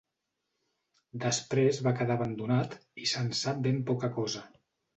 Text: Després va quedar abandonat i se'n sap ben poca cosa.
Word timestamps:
Després 1.25 1.83
va 1.89 1.93
quedar 2.01 2.17
abandonat 2.21 2.75
i 3.05 3.09
se'n 3.15 3.31
sap 3.45 3.63
ben 3.69 3.81
poca 3.95 4.13
cosa. 4.21 4.47